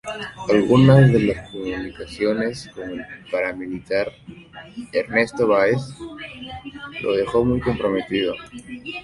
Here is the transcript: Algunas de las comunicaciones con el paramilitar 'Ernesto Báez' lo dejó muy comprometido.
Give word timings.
Algunas 0.49 1.11
de 1.13 1.19
las 1.19 1.51
comunicaciones 1.51 2.67
con 2.73 2.89
el 2.89 3.05
paramilitar 3.31 4.11
'Ernesto 4.91 5.45
Báez' 5.47 5.95
lo 7.03 7.13
dejó 7.15 7.45
muy 7.45 7.59
comprometido. 7.59 8.33